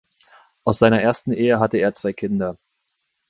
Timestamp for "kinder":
2.11-2.57